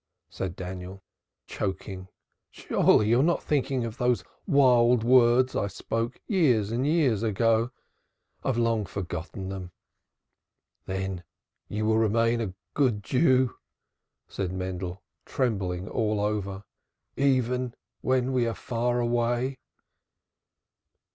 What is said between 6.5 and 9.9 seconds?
and years ago. I have long forgotten them."